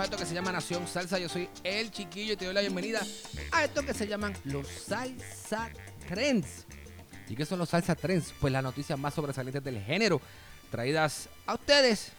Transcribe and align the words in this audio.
A 0.00 0.04
esto 0.04 0.16
que 0.16 0.24
se 0.24 0.34
llama 0.34 0.50
Nación 0.52 0.86
Salsa. 0.88 1.18
Yo 1.18 1.28
soy 1.28 1.50
el 1.64 1.90
chiquillo 1.90 2.32
y 2.32 2.36
te 2.36 2.46
doy 2.46 2.54
la 2.54 2.62
bienvenida 2.62 3.02
a 3.50 3.64
esto 3.64 3.82
que 3.82 3.92
se 3.92 4.06
llaman 4.06 4.32
los 4.44 4.66
Salsa 4.66 5.68
Trends. 6.08 6.66
¿Y 7.28 7.36
qué 7.36 7.44
son 7.44 7.58
los 7.58 7.68
Salsa 7.68 7.94
Trends? 7.94 8.32
Pues 8.40 8.52
las 8.52 8.62
noticias 8.62 8.98
más 8.98 9.12
sobresalientes 9.12 9.62
del 9.62 9.82
género, 9.82 10.20
traídas 10.70 11.28
a 11.44 11.54
ustedes 11.54 12.12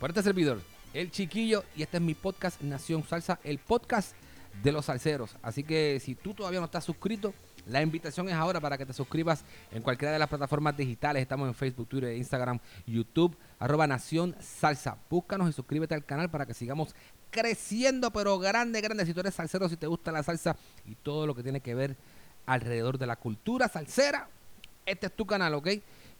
por 0.00 0.10
este 0.10 0.22
servidor, 0.22 0.62
el 0.94 1.10
chiquillo, 1.10 1.64
y 1.76 1.82
este 1.82 1.98
es 1.98 2.02
mi 2.02 2.14
podcast 2.14 2.62
Nación 2.62 3.06
Salsa, 3.06 3.40
el 3.44 3.58
podcast 3.58 4.14
de 4.62 4.72
los 4.72 4.86
salseros. 4.86 5.36
Así 5.42 5.64
que 5.64 6.00
si 6.02 6.14
tú 6.14 6.32
todavía 6.32 6.60
no 6.60 6.66
estás 6.66 6.84
suscrito, 6.84 7.34
la 7.66 7.82
invitación 7.82 8.28
es 8.28 8.34
ahora 8.34 8.60
para 8.60 8.78
que 8.78 8.86
te 8.86 8.92
suscribas 8.92 9.44
en 9.72 9.82
cualquiera 9.82 10.12
de 10.12 10.20
las 10.20 10.28
plataformas 10.28 10.76
digitales. 10.76 11.20
Estamos 11.20 11.48
en 11.48 11.54
Facebook, 11.54 11.88
Twitter, 11.88 12.16
Instagram, 12.16 12.60
YouTube, 12.86 13.36
arroba 13.58 13.88
Nación 13.88 14.36
Salsa. 14.40 14.96
Búscanos 15.10 15.50
y 15.50 15.52
suscríbete 15.52 15.94
al 15.94 16.04
canal 16.04 16.30
para 16.30 16.46
que 16.46 16.54
sigamos 16.54 16.94
creciendo, 17.30 18.12
pero 18.12 18.38
grande, 18.38 18.80
grande. 18.80 19.04
Si 19.04 19.12
tú 19.12 19.18
eres 19.18 19.34
salsero, 19.34 19.68
si 19.68 19.76
te 19.76 19.88
gusta 19.88 20.12
la 20.12 20.22
salsa 20.22 20.56
y 20.86 20.94
todo 20.94 21.26
lo 21.26 21.34
que 21.34 21.42
tiene 21.42 21.60
que 21.60 21.74
ver 21.74 21.96
alrededor 22.46 22.98
de 22.98 23.06
la 23.08 23.16
cultura 23.16 23.66
salsera, 23.66 24.28
este 24.86 25.06
es 25.06 25.16
tu 25.16 25.26
canal, 25.26 25.52
¿ok? 25.54 25.68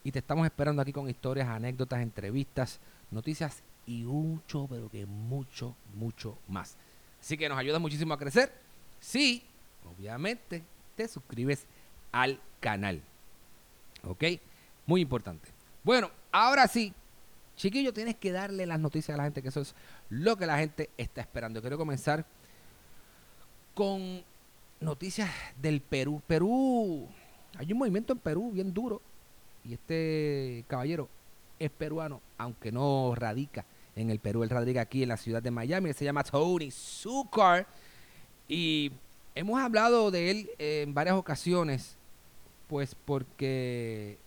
Y 0.03 0.11
te 0.11 0.19
estamos 0.19 0.47
esperando 0.47 0.83
aquí 0.83 0.93
con 0.93 1.09
historias, 1.09 1.49
anécdotas, 1.49 2.01
entrevistas, 2.01 2.81
noticias 3.13 3.63
y 3.87 4.03
mucho, 4.03 4.67
pero 4.69 4.89
que 4.89 5.07
mucho, 5.07 5.77
mucho 5.95 6.39
más. 6.49 6.77
Así 7.21 7.39
que 7.39 7.49
nos 7.49 7.57
ayuda 7.57 7.79
muchísimo 7.79 8.15
a 8.15 8.19
crecer. 8.19 8.53
Sí, 8.99 9.45
obviamente 9.85 10.65
te 10.97 11.07
suscribes 11.09 11.67
al 12.13 12.41
canal. 12.61 13.03
¿Ok? 14.05 14.25
Muy 14.87 15.01
importante. 15.01 15.49
Bueno, 15.85 16.11
ahora 16.33 16.67
sí, 16.67 16.93
chiquillo, 17.57 17.93
tienes 17.93 18.17
que 18.17 18.33
darle 18.33 18.67
las 18.67 18.81
noticias 18.81 19.15
a 19.15 19.19
la 19.19 19.25
gente, 19.25 19.43
que 19.43 19.49
eso 19.49 19.61
es 19.61 19.75
lo 20.11 20.37
que 20.37 20.47
la 20.47 20.59
gente 20.59 20.91
está 20.97 21.21
esperando. 21.21 21.61
Quiero 21.61 21.79
comenzar 21.79 22.25
con 23.75 24.23
noticias 24.81 25.31
del 25.61 25.81
Perú. 25.81 26.23
Perú, 26.27 27.09
hay 27.59 27.73
un 27.73 27.79
movimiento 27.79 28.13
en 28.13 28.19
Perú 28.19 28.51
bien 28.53 28.73
duro 28.73 29.01
y 29.65 29.75
este 29.75 30.65
caballero 30.69 31.09
es 31.59 31.71
peruano, 31.71 32.21
aunque 32.39 32.71
no 32.71 33.15
radica 33.15 33.65
en 33.97 34.11
el 34.11 34.19
Perú, 34.19 34.43
él 34.43 34.51
radica 34.51 34.83
aquí 34.83 35.03
en 35.03 35.09
la 35.09 35.17
ciudad 35.17 35.43
de 35.43 35.51
Miami, 35.51 35.93
se 35.93 36.05
llama 36.05 36.23
Tony 36.23 36.71
Zucker 36.71 37.67
y 38.47 38.93
hemos 39.37 39.61
hablado 39.61 40.11
de 40.11 40.31
él 40.31 40.51
en 40.59 40.95
varias 40.95 41.15
ocasiones, 41.15 41.97
pues 42.69 42.97
porque 42.97 44.19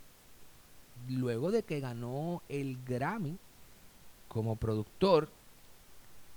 luego 1.10 1.52
de 1.52 1.64
que 1.64 1.82
ganó 1.82 2.42
el 2.48 2.78
Grammy 2.86 3.38
como 4.30 4.56
productor, 4.56 5.28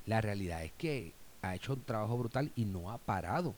la 0.06 0.20
realidad 0.20 0.64
es 0.64 0.72
que 0.72 1.12
ha 1.42 1.54
hecho 1.54 1.74
un 1.74 1.82
trabajo 1.82 2.16
brutal 2.16 2.50
y 2.56 2.64
no 2.64 2.90
ha 2.90 2.98
parado 2.98 3.54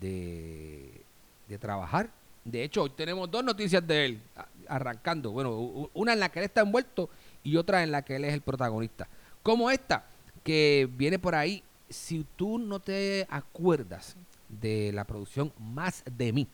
de, 0.00 1.02
de 1.48 1.58
trabajar. 1.58 2.08
De 2.44 2.62
hecho, 2.62 2.84
hoy 2.84 2.90
tenemos 2.90 3.30
dos 3.30 3.44
noticias 3.44 3.86
de 3.86 4.06
él 4.06 4.22
arrancando. 4.68 5.32
Bueno, 5.32 5.90
una 5.92 6.12
en 6.12 6.20
la 6.20 6.30
que 6.30 6.38
él 6.38 6.44
está 6.46 6.62
envuelto 6.62 7.10
y 7.42 7.56
otra 7.56 7.82
en 7.82 7.90
la 7.90 8.02
que 8.02 8.16
él 8.16 8.24
es 8.24 8.32
el 8.32 8.40
protagonista. 8.40 9.08
Como 9.42 9.70
esta, 9.70 10.04
que 10.44 10.88
viene 10.96 11.18
por 11.18 11.34
ahí. 11.34 11.62
Si 11.90 12.24
tú 12.36 12.58
no 12.58 12.80
te 12.80 13.26
acuerdas 13.30 14.16
de 14.48 14.92
la 14.92 15.04
producción 15.04 15.52
Más 15.58 16.02
de 16.06 16.32
mí, 16.32 16.46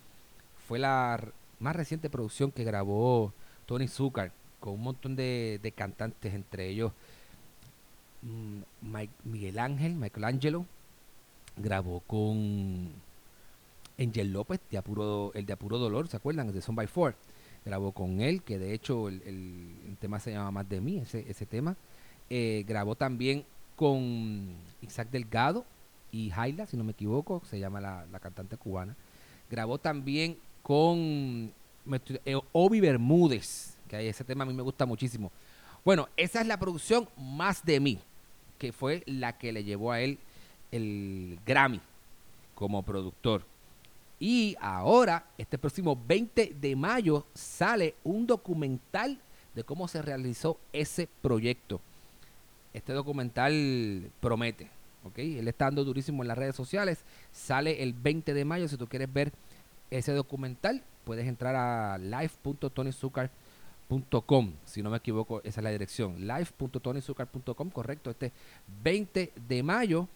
fue 0.66 0.78
la 0.78 1.32
más 1.58 1.76
reciente 1.76 2.10
producción 2.10 2.50
que 2.50 2.64
grabó 2.64 3.32
Tony 3.66 3.88
Zucker 3.88 4.32
con 4.60 4.74
un 4.74 4.82
montón 4.82 5.16
de, 5.16 5.60
de 5.62 5.72
cantantes, 5.72 6.34
entre 6.34 6.69
ellos 6.69 6.92
mm, 8.22 8.60
Miguel 9.24 9.58
Ángel, 9.58 9.94
Michelangelo, 9.94 10.66
grabó 11.56 12.00
con 12.00 12.91
Angel 13.98 14.32
López, 14.32 14.60
de 14.70 14.78
Apuro, 14.78 15.32
el 15.34 15.47
de 15.47 15.53
Apuro 15.53 15.78
Dolor, 15.78 16.08
¿se 16.08 16.16
acuerdan? 16.16 16.53
De 16.53 16.60
Son 16.60 16.74
by 16.74 16.86
Four. 16.86 17.14
Grabó 17.64 17.92
con 17.92 18.20
él, 18.20 18.42
que 18.42 18.58
de 18.58 18.74
hecho 18.74 19.08
el, 19.08 19.22
el, 19.22 19.74
el 19.88 19.97
tema 19.98 20.20
se 20.20 20.32
llama 20.32 20.50
Más 20.50 20.68
de 20.68 20.80
mí, 20.80 20.98
ese, 20.98 21.24
ese 21.28 21.47
tema. 21.47 21.76
Eh, 22.28 22.64
grabó 22.66 22.97
también 22.97 23.44
con 23.76 24.54
Isaac 24.82 25.10
Delgado 25.10 25.64
y 26.10 26.31
Jaila, 26.31 26.66
si 26.66 26.76
no 26.76 26.84
me 26.84 26.92
equivoco, 26.92 27.42
se 27.48 27.59
llama 27.59 27.81
la, 27.81 28.20
cantante 28.20 28.56
cubana. 28.56 28.97
Grabó 29.50 29.78
también 29.78 30.38
con 30.62 31.53
eh, 32.25 32.41
Obi 32.53 32.81
Bermúdez, 32.81 33.76
que 33.88 34.09
ese 34.09 34.25
tema 34.25 34.44
a 34.44 34.47
mí 34.47 34.54
me 34.54 34.62
gusta 34.62 34.86
muchísimo. 34.86 35.31
Bueno, 35.84 36.09
esa 36.16 36.41
es 36.41 36.47
la 36.48 36.59
producción 36.59 37.09
Más 37.16 37.65
de 37.65 37.78
mí, 37.78 37.98
que 38.59 38.72
fue 38.72 39.03
la 39.06 39.38
que 39.38 39.53
le 39.53 39.62
llevó 39.62 39.92
a 39.92 40.00
él 40.00 40.19
el 40.72 41.38
Grammy 41.47 41.81
como 42.54 42.82
productor. 42.82 43.44
Y 44.19 44.56
ahora, 44.60 45.26
este 45.36 45.59
próximo 45.59 46.00
20 46.09 46.56
de 46.59 46.75
mayo, 46.75 47.26
sale 47.34 47.94
un 48.03 48.26
documental 48.26 49.19
de 49.54 49.62
cómo 49.62 49.86
se 49.88 50.03
realizó 50.03 50.59
ese 50.72 51.09
proyecto. 51.20 51.81
Este 52.76 52.92
documental 52.92 54.12
promete, 54.20 54.69
¿ok? 55.03 55.19
Él 55.19 55.48
está 55.48 55.64
dando 55.64 55.82
durísimo 55.82 56.22
en 56.22 56.28
las 56.28 56.37
redes 56.37 56.54
sociales. 56.54 57.06
Sale 57.32 57.82
el 57.82 57.94
20 57.94 58.34
de 58.34 58.44
mayo. 58.44 58.69
Si 58.69 58.76
tú 58.76 58.87
quieres 58.87 59.10
ver 59.10 59.32
ese 59.91 60.12
documental, 60.12 60.82
puedes 61.04 61.26
entrar 61.26 61.56
a 61.56 61.97
live.tonyzucker.com. 61.97 64.53
Si 64.66 64.82
no 64.82 64.91
me 64.91 64.98
equivoco, 64.98 65.41
esa 65.42 65.60
es 65.60 65.65
la 65.65 65.70
dirección. 65.70 66.26
live.tonyzucker.com, 66.26 67.70
correcto. 67.70 68.10
Este 68.10 68.31
20 68.84 69.32
de 69.48 69.62
mayo 69.62 70.06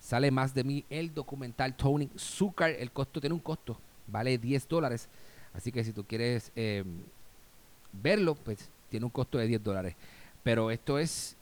sale 0.00 0.30
más 0.30 0.54
de 0.54 0.64
mí 0.64 0.86
el 0.88 1.12
documental 1.12 1.76
Tony 1.76 2.08
Zucker. 2.16 2.76
El 2.80 2.92
costo 2.92 3.20
tiene 3.20 3.34
un 3.34 3.40
costo, 3.40 3.78
vale 4.06 4.38
10 4.38 4.68
dólares. 4.68 5.06
Así 5.52 5.70
que 5.70 5.84
si 5.84 5.92
tú 5.92 6.04
quieres 6.04 6.50
eh, 6.56 6.82
verlo, 7.92 8.36
pues 8.36 8.70
tiene 8.88 9.04
un 9.04 9.10
costo 9.10 9.36
de 9.36 9.46
10 9.46 9.62
dólares. 9.62 9.96
Pero 10.42 10.70
esto 10.70 10.98
es 10.98 11.36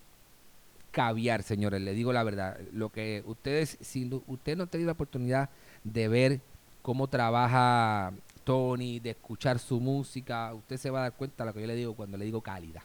caviar, 0.90 1.42
señores. 1.42 1.80
Le 1.80 1.94
digo 1.94 2.12
la 2.12 2.22
verdad. 2.22 2.58
Lo 2.72 2.90
que 2.90 3.22
ustedes, 3.26 3.78
si 3.80 4.10
usted 4.26 4.56
no 4.56 4.64
ha 4.64 4.66
tenido 4.66 4.86
la 4.86 4.92
oportunidad 4.92 5.50
de 5.84 6.08
ver 6.08 6.40
cómo 6.82 7.08
trabaja 7.08 8.12
Tony, 8.44 8.98
de 9.00 9.10
escuchar 9.10 9.58
su 9.58 9.80
música, 9.80 10.54
usted 10.54 10.76
se 10.76 10.90
va 10.90 11.00
a 11.00 11.02
dar 11.02 11.12
cuenta 11.12 11.44
de 11.44 11.50
lo 11.50 11.54
que 11.54 11.60
yo 11.60 11.66
le 11.66 11.74
digo 11.74 11.94
cuando 11.94 12.16
le 12.16 12.24
digo 12.24 12.40
calidad. 12.40 12.82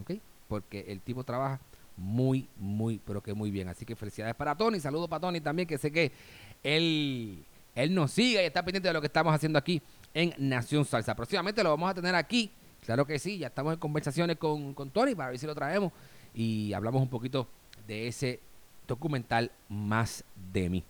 ¿Ok? 0.00 0.12
Porque 0.48 0.84
el 0.88 1.00
tipo 1.00 1.24
trabaja 1.24 1.60
muy, 1.96 2.48
muy, 2.56 3.00
pero 3.04 3.22
que 3.22 3.34
muy 3.34 3.50
bien. 3.50 3.68
Así 3.68 3.84
que 3.84 3.94
felicidades 3.94 4.34
para 4.34 4.54
Tony. 4.54 4.80
Saludos 4.80 5.08
para 5.08 5.20
Tony 5.20 5.40
también, 5.40 5.68
que 5.68 5.78
sé 5.78 5.90
que 5.92 6.12
él, 6.62 7.44
él 7.74 7.94
nos 7.94 8.10
sigue 8.12 8.42
y 8.42 8.46
está 8.46 8.64
pendiente 8.64 8.88
de 8.88 8.94
lo 8.94 9.00
que 9.00 9.08
estamos 9.08 9.34
haciendo 9.34 9.58
aquí 9.58 9.82
en 10.14 10.32
Nación 10.38 10.84
Salsa. 10.84 11.14
Próximamente 11.14 11.62
lo 11.62 11.70
vamos 11.70 11.90
a 11.90 11.94
tener 11.94 12.14
aquí. 12.14 12.50
Claro 12.84 13.06
que 13.06 13.18
sí, 13.18 13.38
ya 13.38 13.48
estamos 13.48 13.74
en 13.74 13.78
conversaciones 13.78 14.36
con, 14.38 14.72
con 14.74 14.90
Tony 14.90 15.14
para 15.14 15.30
ver 15.30 15.38
si 15.38 15.46
lo 15.46 15.54
traemos 15.54 15.92
y 16.34 16.72
hablamos 16.72 17.02
un 17.02 17.08
poquito 17.08 17.46
de 17.86 18.08
ese 18.08 18.40
documental 18.86 19.50
más 19.68 20.24
de 20.52 20.68
mí. 20.70 20.84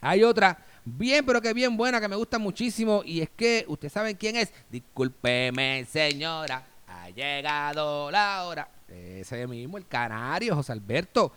Hay 0.00 0.24
otra 0.24 0.58
bien, 0.84 1.24
pero 1.24 1.40
que 1.40 1.52
bien 1.52 1.76
buena, 1.76 2.00
que 2.00 2.08
me 2.08 2.16
gusta 2.16 2.38
muchísimo. 2.38 3.02
Y 3.04 3.20
es 3.20 3.30
que, 3.30 3.64
¿ustedes 3.68 3.92
saben 3.92 4.16
quién 4.16 4.36
es? 4.36 4.52
Discúlpeme, 4.70 5.84
señora, 5.84 6.64
ha 6.88 7.10
llegado 7.10 8.10
la 8.10 8.44
hora. 8.44 8.68
Ese 8.88 9.46
mismo, 9.46 9.78
el 9.78 9.86
canario, 9.86 10.54
José 10.54 10.72
Alberto. 10.72 11.32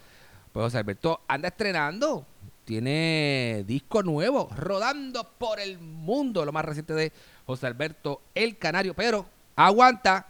Pues 0.52 0.66
José 0.66 0.80
Alberto 0.80 1.22
anda 1.28 1.50
estrenando. 1.50 2.26
Tiene 2.66 3.64
disco 3.68 4.02
nuevo, 4.02 4.50
rodando 4.58 5.24
por 5.38 5.60
el 5.60 5.78
mundo. 5.78 6.44
Lo 6.44 6.52
más 6.52 6.66
reciente 6.66 6.94
de 6.94 7.12
José 7.46 7.68
Alberto 7.68 8.22
El 8.34 8.58
Canario. 8.58 8.94
Pero 8.96 9.26
aguanta. 9.56 10.26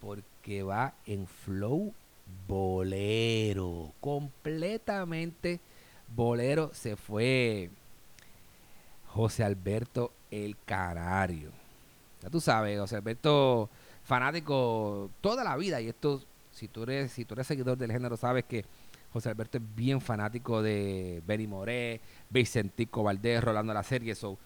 Porque 0.00 0.22
va 0.62 0.94
en 1.06 1.26
flow 1.26 1.92
bolero. 2.46 3.92
Completamente 4.00 5.60
bolero. 6.14 6.70
Se 6.72 6.96
fue 6.96 7.70
José 9.08 9.44
Alberto 9.44 10.12
El 10.30 10.56
Canario. 10.64 11.50
Ya 12.22 12.30
tú 12.30 12.40
sabes, 12.40 12.78
José 12.78 12.96
Alberto, 12.96 13.68
fanático 14.04 15.10
toda 15.20 15.44
la 15.44 15.56
vida. 15.56 15.80
Y 15.80 15.88
esto, 15.88 16.22
si 16.52 16.68
tú 16.68 16.82
eres, 16.84 17.12
si 17.12 17.24
tú 17.24 17.34
eres 17.34 17.46
seguidor 17.46 17.76
del 17.76 17.92
género, 17.92 18.16
sabes 18.16 18.44
que 18.44 18.64
José 19.12 19.28
Alberto 19.28 19.58
es 19.58 19.64
bien 19.76 20.00
fanático 20.00 20.62
de 20.62 21.22
Benny 21.26 21.46
Moré, 21.46 22.00
Vicentico 22.30 23.02
Valdés, 23.02 23.44
Rolando 23.44 23.72
la 23.72 23.82
serie. 23.82 24.14
So, 24.14 24.38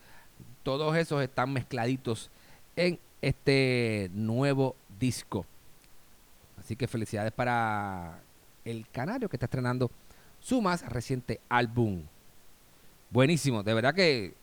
todos 0.63 0.97
esos 0.97 1.23
están 1.23 1.53
mezcladitos 1.53 2.31
en 2.77 2.99
este 3.23 4.11
nuevo 4.13 4.77
disco. 4.99 5.47
Así 6.69 6.77
que 6.77 6.87
felicidades 6.87 7.33
para 7.33 8.21
el 8.63 8.87
Canario 8.91 9.31
que 9.31 9.37
está 9.37 9.47
estrenando 9.47 9.91
su 10.39 10.61
más 10.61 10.87
reciente 10.87 11.41
álbum. 11.49 12.03
Buenísimo, 13.09 13.63
de 13.63 13.73
verdad 13.73 13.95
que 13.95 14.35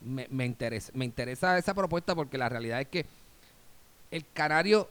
me, 0.00 0.26
me, 0.30 0.46
interesa, 0.46 0.90
me 0.94 1.04
interesa 1.04 1.58
esa 1.58 1.74
propuesta 1.74 2.14
porque 2.14 2.38
la 2.38 2.48
realidad 2.48 2.80
es 2.80 2.88
que 2.88 3.04
el 4.10 4.24
Canario, 4.32 4.88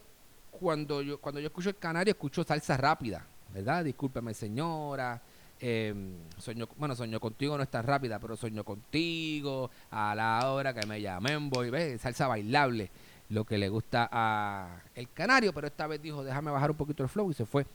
cuando 0.52 1.02
yo, 1.02 1.20
cuando 1.20 1.40
yo 1.40 1.48
escucho 1.48 1.70
el 1.70 1.76
Canario, 1.76 2.12
escucho 2.12 2.44
salsa 2.44 2.76
rápida, 2.76 3.26
¿verdad? 3.52 3.84
Discúlpeme 3.84 4.32
señora, 4.32 5.20
eh, 5.58 5.92
sueño, 6.38 6.68
bueno, 6.76 6.94
sueño 6.94 7.18
contigo 7.18 7.56
no 7.56 7.64
está 7.64 7.82
rápida, 7.82 8.20
pero 8.20 8.36
sueño 8.36 8.62
contigo, 8.62 9.72
a 9.90 10.14
la 10.14 10.52
hora 10.52 10.72
que 10.72 10.86
me 10.86 11.00
llamen, 11.00 11.50
voy, 11.50 11.70
ve, 11.70 11.98
salsa 11.98 12.28
bailable, 12.28 12.92
lo 13.28 13.44
que 13.44 13.58
le 13.58 13.68
gusta 13.68 14.08
a 14.10 14.82
el 14.94 15.10
canario, 15.10 15.52
pero 15.52 15.66
esta 15.66 15.86
vez 15.86 16.00
dijo, 16.00 16.22
déjame 16.22 16.50
bajar 16.50 16.70
un 16.70 16.76
poquito 16.76 17.02
el 17.02 17.08
flow 17.08 17.30
y 17.30 17.34
se 17.34 17.46
fue 17.46 17.66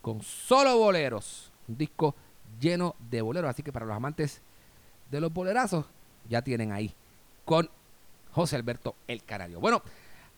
con 0.00 0.22
solo 0.22 0.76
boleros, 0.78 1.50
un 1.66 1.76
disco 1.76 2.14
lleno 2.60 2.94
de 3.10 3.22
boleros, 3.22 3.50
así 3.50 3.62
que 3.62 3.72
para 3.72 3.86
los 3.86 3.96
amantes 3.96 4.42
de 5.10 5.20
los 5.20 5.32
bolerazos, 5.32 5.86
ya 6.28 6.42
tienen 6.42 6.72
ahí 6.72 6.94
con 7.44 7.68
José 8.32 8.56
Alberto 8.56 8.94
el 9.06 9.24
Canario. 9.24 9.60
Bueno, 9.60 9.82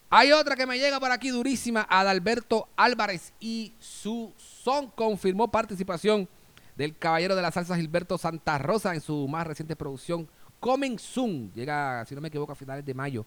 hay 0.08 0.32
otra 0.32 0.56
que 0.56 0.67
me 0.67 0.78
llega 0.78 1.00
por 1.00 1.11
aquí 1.11 1.31
durísima, 1.31 1.87
Adalberto 1.88 2.69
Álvarez 2.76 3.32
y 3.40 3.75
su 3.78 4.32
son 4.37 4.88
confirmó 4.90 5.50
participación 5.50 6.28
del 6.76 6.96
caballero 6.96 7.37
de 7.37 7.43
la 7.43 7.52
salsa 7.52 7.76
Gilberto 7.76 8.19
Santa 8.19 8.58
Rosa 8.58 8.94
en 8.94 9.00
su 9.00 9.28
más 9.28 9.46
reciente 9.46 9.76
producción 9.76 10.28
Coming 10.61 10.99
Soon. 10.99 11.52
Llega, 11.52 12.05
si 12.06 12.14
no 12.14 12.20
me 12.20 12.28
equivoco, 12.28 12.52
a 12.52 12.56
finales 12.56 12.84
de 12.84 12.94
mayo. 12.94 13.26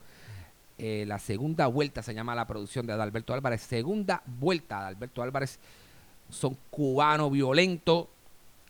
Eh, 0.85 1.05
la 1.07 1.17
segunda 1.17 1.67
vuelta 1.67 2.03
se 2.03 2.13
llama 2.13 2.35
la 2.35 2.45
producción 2.45 2.85
de 2.85 2.91
Adalberto 2.91 3.33
Álvarez. 3.33 3.61
Segunda 3.61 4.21
vuelta. 4.25 4.79
Adalberto 4.79 5.23
Álvarez 5.23 5.57
son 6.29 6.57
cubano 6.69 7.29
violento 7.29 8.09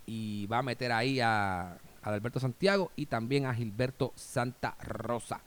y 0.05 0.45
va 0.45 0.59
a 0.59 0.61
meter 0.61 0.91
ahí 0.91 1.19
a 1.19 1.75
Adalberto 2.03 2.39
Santiago 2.39 2.91
y 2.95 3.07
también 3.07 3.47
a 3.47 3.55
Gilberto 3.55 4.13
Santa 4.15 4.75
Rosa. 4.83 5.41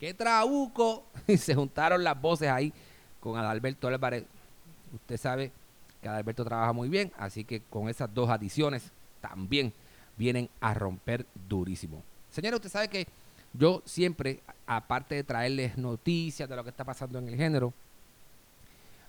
¡Qué 0.00 0.12
trabuco! 0.12 1.04
se 1.38 1.54
juntaron 1.54 2.02
las 2.02 2.20
voces 2.20 2.48
ahí 2.48 2.72
con 3.20 3.38
Adalberto 3.38 3.86
Álvarez. 3.86 4.24
Usted 4.92 5.18
sabe 5.18 5.52
que 6.02 6.08
Adalberto 6.08 6.44
trabaja 6.44 6.72
muy 6.72 6.88
bien, 6.88 7.12
así 7.16 7.44
que 7.44 7.60
con 7.60 7.88
esas 7.88 8.12
dos 8.12 8.28
adiciones 8.28 8.90
también 9.20 9.72
vienen 10.16 10.50
a 10.60 10.74
romper 10.74 11.26
durísimo. 11.48 12.02
Señores, 12.28 12.56
usted 12.56 12.70
sabe 12.70 12.88
que 12.88 13.06
yo 13.52 13.82
siempre, 13.84 14.40
aparte 14.66 15.14
de 15.14 15.24
traerles 15.24 15.78
noticias 15.78 16.48
de 16.48 16.56
lo 16.56 16.64
que 16.64 16.70
está 16.70 16.84
pasando 16.84 17.18
en 17.18 17.28
el 17.28 17.36
género, 17.36 17.72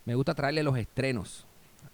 me 0.05 0.15
gusta 0.15 0.33
traerles 0.33 0.63
los 0.63 0.77
estrenos, 0.77 1.45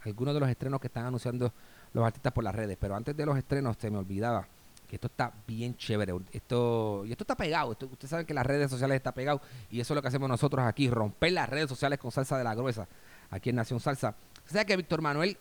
algunos 0.04 0.34
de 0.34 0.40
los 0.40 0.50
estrenos 0.50 0.80
que 0.80 0.88
están 0.88 1.06
anunciando 1.06 1.52
los 1.94 2.06
artistas 2.06 2.32
por 2.34 2.44
las 2.44 2.56
redes, 2.56 2.78
pero 2.80 2.96
antes 2.96 3.16
de 3.16 3.26
los 3.26 3.38
estrenos 3.38 3.78
se 3.80 3.90
me 3.90 3.98
olvidaba 3.98 4.48
que 4.88 4.96
esto 4.96 5.08
está 5.08 5.34
bien 5.48 5.76
chévere, 5.76 6.14
esto 6.32 7.04
y 7.06 7.12
esto 7.12 7.24
está 7.24 7.36
pegado, 7.36 7.70
ustedes 7.70 8.10
saben 8.10 8.26
que 8.26 8.34
las 8.34 8.46
redes 8.46 8.70
sociales 8.70 8.96
está 8.98 9.12
pegado. 9.12 9.42
Y 9.72 9.80
eso 9.80 9.94
es 9.94 9.96
lo 9.96 10.02
que 10.02 10.10
hacemos 10.10 10.30
nosotros 10.30 10.66
aquí, 10.66 10.90
romper 10.90 11.34
las 11.34 11.50
redes 11.50 11.70
sociales 11.70 12.00
con 12.00 12.12
salsa 12.12 12.38
de 12.38 12.44
la 12.44 12.54
gruesa, 12.54 12.88
aquí 13.32 13.50
en 13.50 13.56
Nación 13.56 13.80
Salsa. 13.80 14.16
O 14.48 14.52
sea 14.52 14.64
que 14.64 14.78
Víctor 14.78 15.02
Manuel 15.02 15.38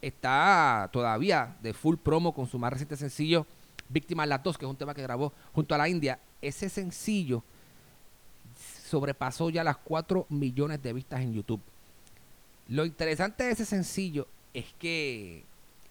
está 0.00 0.88
todavía 0.92 1.56
de 1.60 1.74
full 1.74 1.96
promo 1.96 2.32
con 2.32 2.46
su 2.46 2.58
más 2.58 2.72
reciente 2.72 2.96
sencillo, 2.96 3.46
Víctimas 3.88 4.28
las 4.28 4.42
dos, 4.42 4.58
que 4.58 4.64
es 4.64 4.70
un 4.70 4.76
tema 4.76 4.94
que 4.94 5.02
grabó 5.02 5.32
junto 5.52 5.74
a 5.74 5.78
la 5.78 5.88
India. 5.88 6.18
Ese 6.42 6.68
sencillo 6.68 7.42
sobrepasó 8.88 9.50
ya 9.50 9.64
las 9.64 9.76
4 9.78 10.26
millones 10.30 10.82
de 10.82 10.92
vistas 10.92 11.20
en 11.20 11.34
YouTube. 11.34 11.60
Lo 12.68 12.84
interesante 12.84 13.44
de 13.44 13.52
ese 13.52 13.64
sencillo 13.64 14.26
es 14.52 14.66
que 14.78 15.44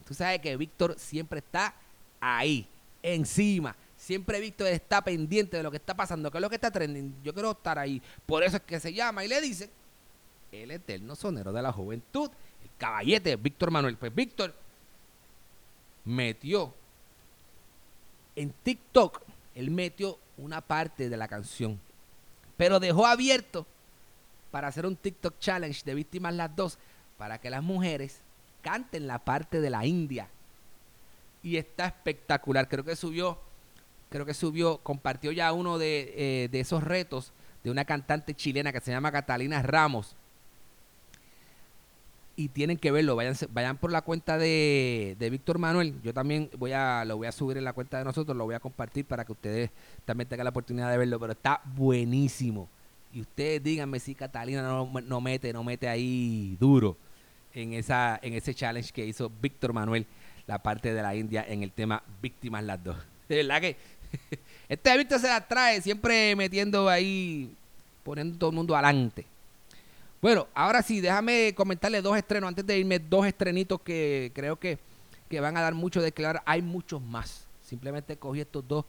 tú 0.05 0.13
sabes 0.13 0.39
que 0.41 0.55
Víctor 0.57 0.95
siempre 0.97 1.39
está 1.39 1.73
ahí, 2.19 2.67
encima. 3.01 3.75
Siempre 3.97 4.39
Víctor 4.39 4.67
está 4.67 5.01
pendiente 5.01 5.57
de 5.57 5.63
lo 5.63 5.71
que 5.71 5.77
está 5.77 5.95
pasando, 5.95 6.29
que 6.29 6.38
es 6.38 6.41
lo 6.41 6.49
que 6.49 6.55
está 6.55 6.69
trending. 6.69 7.15
Yo 7.23 7.33
quiero 7.33 7.51
estar 7.51 7.79
ahí. 7.79 8.01
Por 8.25 8.44
eso 8.44 8.57
es 8.57 8.63
que 8.63 8.79
se 8.79 8.94
llama 8.94 9.25
y 9.25 9.27
le 9.27 9.41
dice 9.41 9.69
el 10.51 10.71
eterno 10.71 11.15
sonero 11.15 11.51
de 11.51 11.61
la 11.61 11.73
juventud, 11.73 12.29
el 12.63 12.69
caballete 12.77 13.35
Víctor 13.35 13.71
Manuel. 13.71 13.97
Pues 13.97 14.13
Víctor 14.13 14.53
metió 16.05 16.73
en 18.37 18.53
TikTok, 18.63 19.21
él 19.55 19.71
metió 19.71 20.19
una 20.37 20.61
parte 20.61 21.09
de 21.09 21.17
la 21.17 21.27
canción, 21.27 21.79
pero 22.55 22.79
dejó 22.79 23.07
abierto 23.07 23.65
para 24.51 24.67
hacer 24.67 24.85
un 24.85 24.95
TikTok 24.95 25.39
challenge 25.39 25.81
de 25.83 25.95
víctimas 25.95 26.35
las 26.35 26.55
dos, 26.55 26.77
para 27.17 27.39
que 27.39 27.49
las 27.49 27.63
mujeres 27.63 28.21
canten 28.61 29.07
la 29.07 29.19
parte 29.19 29.59
de 29.59 29.71
la 29.71 29.85
India. 29.85 30.29
Y 31.41 31.57
está 31.57 31.87
espectacular. 31.87 32.69
Creo 32.69 32.83
que 32.83 32.95
subió, 32.95 33.39
creo 34.09 34.25
que 34.25 34.33
subió, 34.35 34.77
compartió 34.79 35.31
ya 35.31 35.51
uno 35.51 35.79
de, 35.79 36.13
eh, 36.15 36.47
de 36.49 36.59
esos 36.59 36.83
retos 36.83 37.33
de 37.63 37.71
una 37.71 37.85
cantante 37.85 38.35
chilena 38.35 38.71
que 38.71 38.81
se 38.81 38.91
llama 38.91 39.11
Catalina 39.11 39.63
Ramos 39.63 40.15
y 42.37 42.49
tienen 42.49 42.77
que 42.77 42.91
verlo. 42.91 43.15
Vayan, 43.15 43.35
vayan 43.49 43.77
por 43.77 43.91
la 43.91 44.03
cuenta 44.03 44.37
de, 44.37 45.17
de 45.19 45.29
Víctor 45.29 45.57
Manuel. 45.57 45.99
Yo 46.03 46.13
también 46.13 46.49
voy 46.57 46.71
a, 46.71 47.03
lo 47.03 47.17
voy 47.17 47.27
a 47.27 47.31
subir 47.31 47.57
en 47.57 47.63
la 47.65 47.73
cuenta 47.73 47.97
de 47.97 48.06
nosotros, 48.06 48.37
lo 48.37 48.45
voy 48.45 48.53
a 48.53 48.59
compartir 48.59 49.06
para 49.06 49.25
que 49.25 49.31
ustedes 49.31 49.71
también 50.06 50.29
tengan 50.29 50.45
la 50.45 50.51
oportunidad 50.51 50.89
de 50.91 50.97
verlo. 50.99 51.19
Pero 51.19 51.33
está 51.33 51.59
buenísimo. 51.75 52.69
Y 53.11 53.21
ustedes 53.21 53.63
díganme 53.63 53.99
si 53.99 54.13
Catalina 54.13 54.61
no, 54.61 54.89
no 55.01 55.19
mete, 55.19 55.51
no 55.51 55.63
mete 55.63 55.89
ahí 55.89 56.56
duro 56.59 56.95
en 57.56 57.73
esa, 57.73 58.19
en 58.21 58.33
ese 58.33 58.53
challenge 58.53 58.91
que 58.91 59.03
hizo 59.03 59.31
Víctor 59.41 59.73
Manuel, 59.73 60.06
la 60.45 60.61
parte 60.61 60.94
de 60.94 61.01
la 61.01 61.15
India 61.15 61.44
en 61.47 61.63
el 61.63 61.71
tema 61.71 62.03
Víctimas 62.21 62.63
las 62.63 62.83
dos. 62.83 62.97
De 63.27 63.37
verdad 63.37 63.61
que 63.61 63.77
este 64.69 64.97
Víctor 64.97 65.19
se 65.19 65.27
la 65.27 65.47
trae, 65.47 65.81
siempre 65.81 66.35
metiendo 66.35 66.87
ahí, 66.87 67.51
poniendo 68.03 68.37
todo 68.37 68.51
el 68.51 68.56
mundo 68.56 68.75
adelante. 68.75 69.25
Bueno, 70.21 70.47
ahora 70.56 70.81
sí, 70.81 71.00
déjame 71.00 71.54
comentarle 71.56 72.02
dos 72.02 72.18
estrenos 72.18 72.47
antes 72.47 72.66
de 72.66 72.80
irme, 72.80 73.00
dos 73.00 73.26
estrenitos 73.26 73.80
que 73.81 74.31
creo 74.33 74.57
que, 74.57 74.80
que 75.30 75.40
van 75.40 75.56
a 75.57 75.62
dar 75.62 75.76
mucho 75.76 76.02
de 76.02 76.12
claro. 76.12 76.40
Hay 76.45 76.62
muchos 76.62 77.02
más. 77.02 77.45
Simplemente 77.62 78.18
cogí 78.18 78.42
estos 78.42 78.68
dos 78.68 78.86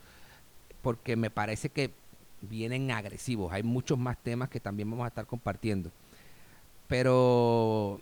porque 0.81 1.17
me 1.17 1.31
parece 1.31 1.69
que 1.69 1.91
vienen 2.41 2.91
agresivos. 2.91 3.53
Hay 3.53 3.63
muchos 3.63 3.99
más 3.99 4.17
temas 4.19 4.49
que 4.49 4.61
también 4.61 4.91
vamos 4.91 5.05
a 5.05 5.09
estar 5.09 5.27
compartiendo. 5.27 5.91
Pero 6.87 8.01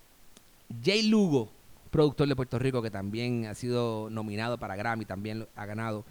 Jay 0.85 1.03
Lugo, 1.09 1.51
productor 1.91 2.29
de 2.29 2.37
Puerto 2.37 2.59
Rico, 2.59 2.83
que 2.83 2.91
también 2.91 3.47
ha 3.47 3.55
sido 3.55 4.09
nominado 4.11 4.59
para 4.59 4.77
Grammy, 4.77 5.05
también 5.05 5.49
ha 5.57 5.67
ganado. 5.67 6.05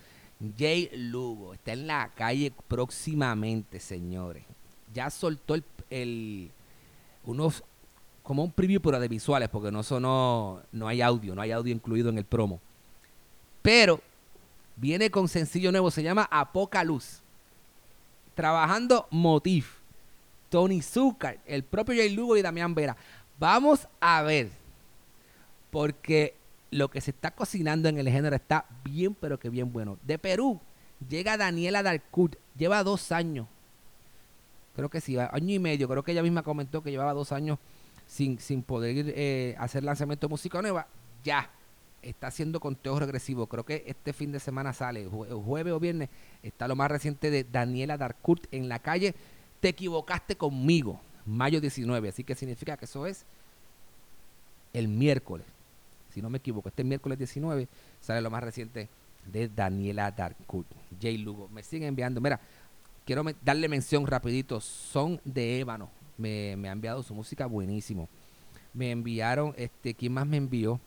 Jay 0.58 0.90
Lugo 0.94 1.54
está 1.54 1.72
en 1.72 1.88
la 1.88 2.12
calle 2.14 2.52
próximamente, 2.68 3.80
señores. 3.80 4.44
Ya 4.94 5.10
soltó 5.10 5.56
el, 5.56 5.64
el 5.90 6.52
unos 7.26 7.64
como 8.24 8.44
un 8.44 8.52
preview 8.52 8.82
pero 8.82 9.00
de 9.00 9.08
visuales 9.08 9.50
porque 9.50 9.72
no 9.72 9.84
no 10.72 10.88
hay 10.88 11.02
audio 11.02 11.36
no 11.36 11.42
hay 11.42 11.52
audio 11.52 11.74
incluido 11.74 12.10
en 12.10 12.18
el 12.18 12.26
promo. 12.26 12.60
Pero 13.62 14.02
viene 14.76 15.10
con 15.10 15.28
sencillo 15.28 15.72
nuevo 15.72 15.92
se 15.92 16.04
llama 16.04 16.28
Apocaluz 16.32 17.22
trabajando 18.34 19.08
Motif 19.12 19.78
Tony 20.50 20.82
Zucker 20.82 21.40
el 21.46 21.64
propio 21.64 21.96
Jay 21.96 22.10
Lugo 22.14 22.38
y 22.38 22.42
Damián 22.42 22.76
Vera. 22.76 22.98
Vamos 23.40 23.88
a 24.00 24.22
ver 24.22 24.50
porque 25.72 26.36
lo 26.72 26.90
que 26.90 27.02
se 27.02 27.12
está 27.12 27.32
cocinando 27.32 27.90
en 27.90 27.98
el 27.98 28.10
género 28.10 28.36
está 28.36 28.66
bien 28.84 29.14
pero 29.14 29.40
que 29.40 29.50
bien 29.50 29.72
bueno. 29.72 29.98
De 30.04 30.18
Perú 30.18 30.60
llega 31.08 31.38
Daniela 31.38 31.84
Dalcut 31.84 32.38
lleva 32.58 32.84
dos 32.84 33.12
años 33.12 33.48
creo 34.76 34.90
que 34.90 35.02
sí, 35.02 35.18
año 35.18 35.54
y 35.54 35.60
medio, 35.60 35.88
creo 35.88 36.04
que 36.04 36.12
ella 36.12 36.24
misma 36.24 36.44
comentó 36.44 36.84
que 36.84 36.92
llevaba 36.92 37.14
dos 37.14 37.32
años 37.32 37.60
sin, 38.08 38.40
sin 38.40 38.64
poder 38.64 39.14
eh, 39.16 39.56
hacer 39.58 39.84
lanzamiento 39.84 40.28
de 40.28 40.32
música 40.32 40.62
nueva. 40.62 40.88
ya 41.24 41.50
está 42.10 42.28
haciendo 42.28 42.60
conteo 42.60 43.00
regresivo. 43.00 43.48
Creo 43.48 43.66
que 43.66 43.84
este 43.88 44.14
fin 44.14 44.32
de 44.32 44.40
semana 44.40 44.74
sale, 44.74 45.08
jueves 45.08 45.74
o 45.74 45.80
viernes, 45.80 46.10
está 46.44 46.68
lo 46.68 46.76
más 46.76 46.90
reciente 46.92 47.32
de 47.32 47.44
Daniela 47.44 47.98
Darkurt 47.98 48.46
en 48.52 48.70
la 48.70 48.80
calle. 48.80 49.16
Te 49.60 49.70
equivocaste 49.70 50.36
conmigo, 50.36 51.02
mayo 51.26 51.60
19. 51.60 52.10
Así 52.10 52.24
que 52.24 52.36
significa 52.36 52.78
que 52.78 52.86
eso 52.86 53.08
es 53.08 53.26
el 54.74 54.88
miércoles. 54.88 55.48
Si 56.14 56.22
no 56.22 56.30
me 56.30 56.38
equivoco, 56.38 56.70
este 56.70 56.84
miércoles 56.84 57.18
19 57.18 57.68
sale 58.00 58.22
lo 58.22 58.30
más 58.30 58.44
reciente 58.44 58.88
de 59.26 59.50
Daniela 59.50 60.12
Darkurt. 60.12 60.68
Jay 61.02 61.18
Lugo. 61.18 61.50
Me 61.50 61.64
siguen 61.64 61.90
enviando. 61.90 62.22
Mira, 62.22 62.40
quiero 63.06 63.24
darle 63.44 63.70
mención 63.70 64.06
rapidito. 64.06 64.60
Son 64.60 65.22
de 65.24 65.60
Ébano. 65.60 65.90
Me, 66.18 66.56
me 66.58 66.70
ha 66.70 66.72
enviado 66.72 67.04
su 67.04 67.14
música 67.14 67.46
buenísimo. 67.46 68.10
Me 68.74 68.92
enviaron, 68.92 69.54
este, 69.58 69.94
¿quién 69.94 70.14
más 70.14 70.28
me 70.28 70.38
envió? 70.38 70.80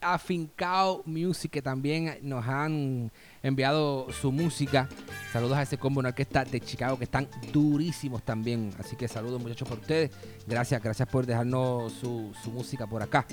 Afincao 0.00 1.02
Music, 1.04 1.50
que 1.50 1.62
también 1.62 2.18
nos 2.22 2.46
han 2.46 3.10
enviado 3.42 4.10
su 4.12 4.32
música. 4.32 4.88
Saludos 5.32 5.58
a 5.58 5.62
ese 5.62 5.78
combo, 5.78 6.00
una 6.00 6.08
orquesta 6.10 6.44
de 6.44 6.60
Chicago 6.60 6.98
que 6.98 7.04
están 7.04 7.28
durísimos 7.52 8.22
también. 8.22 8.70
Así 8.78 8.96
que 8.96 9.08
saludos 9.08 9.40
muchachos 9.40 9.68
por 9.68 9.78
ustedes. 9.78 10.10
Gracias, 10.46 10.82
gracias 10.82 11.08
por 11.08 11.26
dejarnos 11.26 11.92
su, 11.92 12.32
música 12.52 12.86
por 12.86 13.02
acá. 13.02 13.26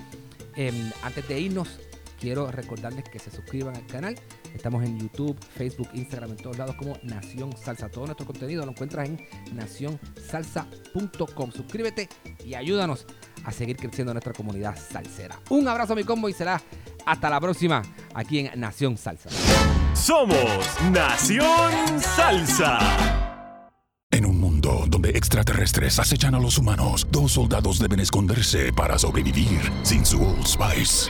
Em, 0.56 0.92
antes 1.04 1.28
de 1.28 1.40
irnos, 1.40 1.80
quiero 2.20 2.52
recordarles 2.52 3.06
que 3.06 3.20
se 3.20 3.32
suscriban 3.32 3.76
al 3.76 3.86
canal. 3.88 4.16
Estamos 4.54 4.84
en 4.84 5.00
YouTube, 5.00 5.38
Facebook, 5.56 5.90
Instagram, 5.94 6.32
en 6.32 6.38
todos 6.38 6.58
lados 6.58 6.76
como 6.76 6.98
Nación 7.04 7.56
Salsa. 7.58 7.90
Todo 7.90 8.06
nuestro 8.06 8.26
contenido 8.26 8.66
lo 8.66 8.72
encuentras 8.72 9.08
en 9.08 9.20
nacionsalsa.com. 9.54 11.52
Suscríbete 11.52 12.10
y 12.44 12.56
ayúdanos 12.56 13.06
a 13.44 13.52
seguir 13.52 13.78
creciendo 13.78 14.14
nuestra 14.14 14.34
comunidad 14.34 14.76
salsera. 14.78 15.40
Un 15.50 15.68
abrazo 15.68 15.94
a 15.94 15.96
mi 15.96 16.04
combo 16.04 16.28
y 16.30 16.34
será 16.34 16.62
hasta 17.06 17.30
la 17.30 17.40
próxima 17.40 17.82
aquí 18.14 18.40
en 18.40 18.60
Nación 18.60 18.98
Salsa. 18.98 19.30
Somos 19.94 20.82
Nación 20.92 22.00
Salsa. 22.00 22.80
En 24.10 24.26
un 24.26 24.40
mundo 24.40 24.86
donde 24.88 25.10
extraterrestres 25.10 26.00
acechan 26.00 26.34
a 26.34 26.40
los 26.40 26.58
humanos, 26.58 27.08
dos 27.12 27.34
soldados 27.34 27.78
deben 27.78 28.00
esconderse 28.00 28.74
para 28.74 28.98
sobrevivir 28.98 29.72
sin 29.84 30.06
su 30.06 30.22
Old 30.24 30.46
Spice. 30.46 31.10